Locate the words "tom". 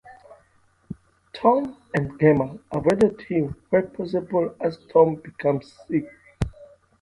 1.31-1.77, 4.91-5.13